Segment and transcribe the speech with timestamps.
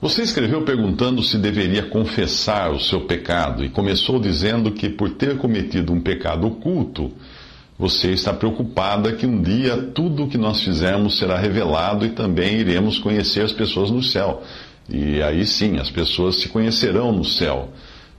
[0.00, 5.36] Você escreveu perguntando se deveria confessar o seu pecado e começou dizendo que, por ter
[5.38, 7.10] cometido um pecado oculto,
[7.76, 12.58] você está preocupada que um dia tudo o que nós fizermos será revelado e também
[12.58, 14.44] iremos conhecer as pessoas no céu.
[14.88, 17.70] E aí sim, as pessoas se conhecerão no céu.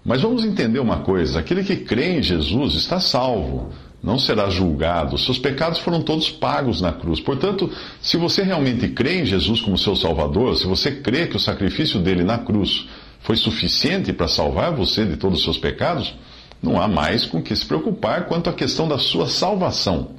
[0.04, 3.70] Mas vamos entender uma coisa: aquele que crê em Jesus está salvo
[4.02, 5.18] não será julgado.
[5.18, 7.20] Seus pecados foram todos pagos na cruz.
[7.20, 7.70] Portanto,
[8.02, 12.00] se você realmente crê em Jesus como seu Salvador, se você crê que o sacrifício
[12.00, 12.88] dele na cruz
[13.22, 16.14] foi suficiente para salvar você de todos os seus pecados,
[16.62, 20.12] não há mais com que se preocupar quanto à questão da sua salvação.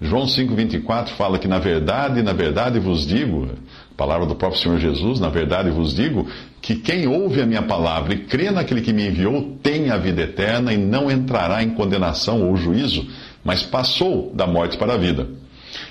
[0.00, 3.48] João 5,24 fala que, na verdade, na verdade vos digo,
[3.96, 6.26] palavra do próprio Senhor Jesus, na verdade vos digo,
[6.60, 10.22] que quem ouve a minha palavra e crê naquele que me enviou tem a vida
[10.22, 13.06] eterna e não entrará em condenação ou juízo,
[13.44, 15.28] mas passou da morte para a vida.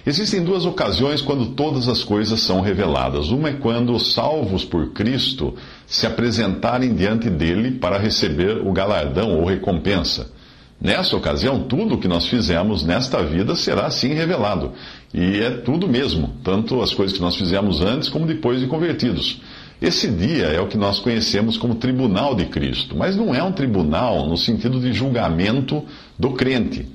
[0.05, 3.29] Existem duas ocasiões quando todas as coisas são reveladas.
[3.29, 9.37] Uma é quando os salvos por Cristo se apresentarem diante dele para receber o galardão
[9.39, 10.31] ou recompensa.
[10.81, 14.73] Nessa ocasião, tudo o que nós fizemos nesta vida será assim revelado.
[15.13, 19.41] E é tudo mesmo, tanto as coisas que nós fizemos antes como depois de convertidos.
[19.79, 23.51] Esse dia é o que nós conhecemos como tribunal de Cristo, mas não é um
[23.51, 25.83] tribunal no sentido de julgamento
[26.17, 26.87] do crente.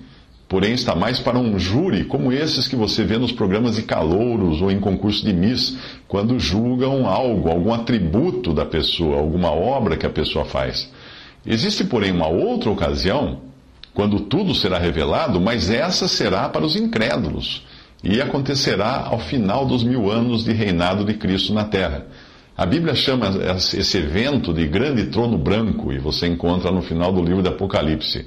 [0.48, 4.62] Porém, está mais para um júri como esses que você vê nos programas de calouros
[4.62, 5.76] ou em concurso de Miss,
[6.08, 10.90] quando julgam algo, algum atributo da pessoa, alguma obra que a pessoa faz.
[11.46, 13.42] Existe, porém, uma outra ocasião
[13.92, 17.62] quando tudo será revelado, mas essa será para os incrédulos
[18.02, 22.06] e acontecerá ao final dos mil anos de reinado de Cristo na terra.
[22.56, 27.22] A Bíblia chama esse evento de grande trono branco e você encontra no final do
[27.22, 28.26] livro de Apocalipse.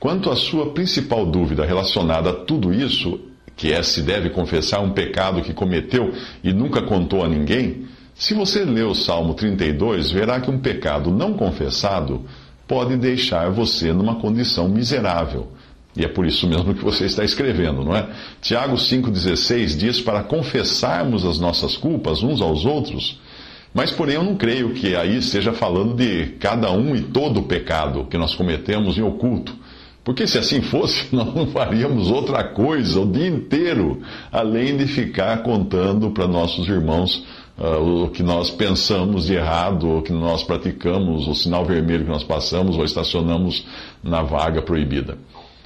[0.00, 3.20] Quanto à sua principal dúvida relacionada a tudo isso,
[3.54, 6.10] que é se deve confessar um pecado que cometeu
[6.42, 11.10] e nunca contou a ninguém, se você ler o Salmo 32, verá que um pecado
[11.10, 12.24] não confessado
[12.66, 15.48] pode deixar você numa condição miserável.
[15.96, 18.08] E é por isso mesmo que você está escrevendo, não é?
[18.42, 23.18] Tiago 5,16 diz para confessarmos as nossas culpas uns aos outros,
[23.72, 27.44] mas porém eu não creio que aí esteja falando de cada um e todo o
[27.44, 29.54] pecado que nós cometemos em oculto.
[30.04, 35.42] Porque se assim fosse, nós não faríamos outra coisa o dia inteiro, além de ficar
[35.42, 37.24] contando para nossos irmãos
[37.58, 42.10] uh, o que nós pensamos de errado, o que nós praticamos, o sinal vermelho que
[42.10, 43.66] nós passamos ou estacionamos
[44.02, 45.18] na vaga proibida.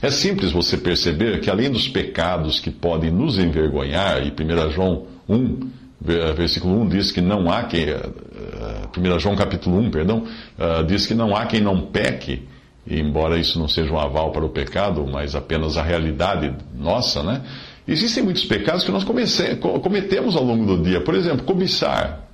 [0.03, 5.07] É simples você perceber que além dos pecados que podem nos envergonhar, e 1 João
[5.29, 5.71] 1,
[6.35, 10.25] versículo 1 diz que não há quem, 1 João capítulo 1, perdão,
[10.87, 12.49] diz que não há quem não peque,
[12.87, 17.23] e embora isso não seja um aval para o pecado, mas apenas a realidade nossa,
[17.23, 17.43] né?
[17.87, 21.03] Existem muitos pecados que nós cometemos ao longo do dia.
[21.03, 22.27] Por exemplo, cobiçar.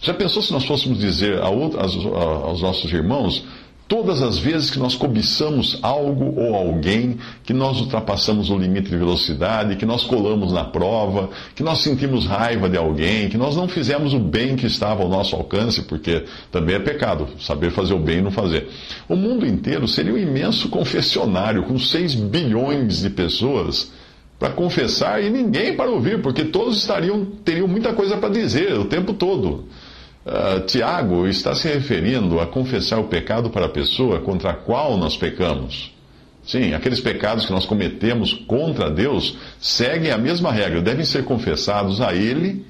[0.00, 3.44] Já pensou se nós fôssemos dizer aos nossos irmãos,
[3.86, 8.96] todas as vezes que nós cobiçamos algo ou alguém, que nós ultrapassamos o limite de
[8.96, 13.68] velocidade, que nós colamos na prova, que nós sentimos raiva de alguém, que nós não
[13.68, 17.98] fizemos o bem que estava ao nosso alcance, porque também é pecado saber fazer o
[17.98, 18.68] bem e não fazer.
[19.08, 23.92] O mundo inteiro seria um imenso confessionário com 6 bilhões de pessoas
[24.38, 28.86] para confessar e ninguém para ouvir, porque todos estariam teriam muita coisa para dizer o
[28.86, 29.64] tempo todo.
[30.24, 34.96] Uh, Tiago está se referindo a confessar o pecado para a pessoa contra a qual
[34.96, 35.92] nós pecamos.
[36.42, 42.00] Sim, aqueles pecados que nós cometemos contra Deus seguem a mesma regra, devem ser confessados
[42.00, 42.64] a Ele,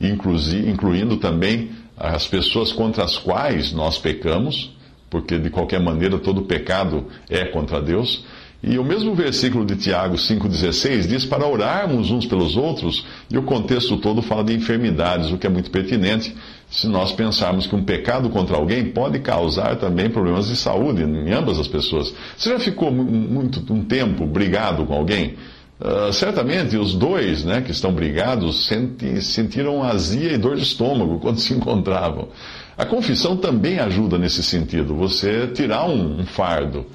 [0.00, 4.76] incluindo também as pessoas contra as quais nós pecamos,
[5.08, 8.24] porque de qualquer maneira todo pecado é contra Deus.
[8.62, 13.42] E o mesmo versículo de Tiago 5,16 diz para orarmos uns pelos outros, e o
[13.42, 16.34] contexto todo fala de enfermidades, o que é muito pertinente
[16.70, 21.32] se nós pensarmos que um pecado contra alguém pode causar também problemas de saúde em
[21.32, 22.12] ambas as pessoas.
[22.36, 25.36] Você já ficou muito um tempo brigado com alguém?
[25.78, 31.18] Uh, certamente os dois né, que estão brigados senti, sentiram azia e dor de estômago
[31.20, 32.28] quando se encontravam.
[32.76, 36.86] A confissão também ajuda nesse sentido, você tirar um, um fardo.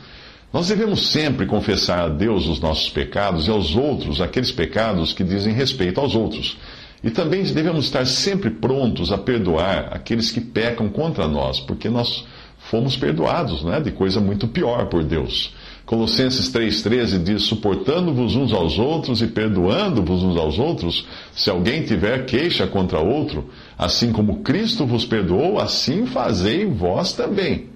[0.52, 5.24] Nós devemos sempre confessar a Deus os nossos pecados e aos outros aqueles pecados que
[5.24, 6.58] dizem respeito aos outros.
[7.04, 12.26] E também devemos estar sempre prontos a perdoar aqueles que pecam contra nós, porque nós
[12.70, 15.54] fomos perdoados né, de coisa muito pior por Deus.
[15.84, 22.26] Colossenses 3,13 diz: suportando-vos uns aos outros e perdoando-vos uns aos outros, se alguém tiver
[22.26, 27.71] queixa contra outro, assim como Cristo vos perdoou, assim fazei vós também.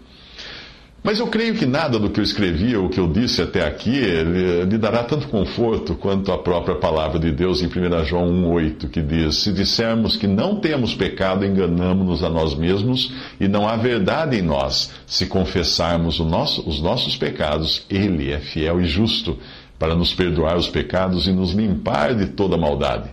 [1.05, 3.91] Mas eu creio que nada do que eu escrevi ou que eu disse até aqui
[3.91, 9.03] lhe dará tanto conforto quanto a própria palavra de Deus em 1 João 1,8, que
[9.03, 14.39] diz: Se dissermos que não temos pecado, enganamos-nos a nós mesmos e não há verdade
[14.39, 14.91] em nós.
[15.05, 19.37] Se confessarmos nosso, os nossos pecados, Ele é fiel e justo
[19.77, 23.11] para nos perdoar os pecados e nos limpar de toda maldade.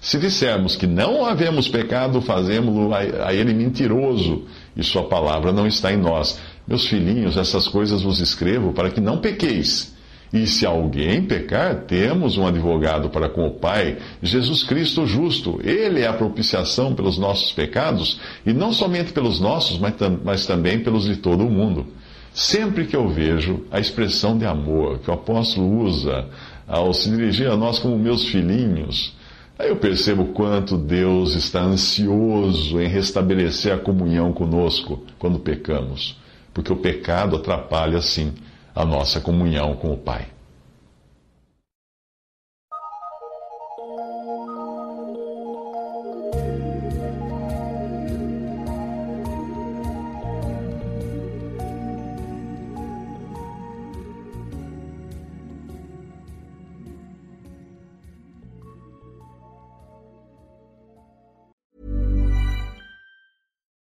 [0.00, 4.44] Se dissermos que não havemos pecado, fazemos-lo a Ele mentiroso
[4.74, 6.38] e Sua palavra não está em nós.
[6.66, 9.94] Meus filhinhos, essas coisas vos escrevo para que não pequeis.
[10.32, 15.60] E se alguém pecar, temos um advogado para com o Pai, Jesus Cristo justo.
[15.62, 20.44] Ele é a propiciação pelos nossos pecados, e não somente pelos nossos, mas, tam mas
[20.44, 21.86] também pelos de todo o mundo.
[22.34, 26.26] Sempre que eu vejo a expressão de amor que o apóstolo usa
[26.66, 29.14] ao se dirigir a nós como meus filhinhos,
[29.56, 36.16] aí eu percebo quanto Deus está ansioso em restabelecer a comunhão conosco quando pecamos
[36.56, 38.32] porque o pecado atrapalha, sim,
[38.74, 40.28] a nossa comunhão com o Pai.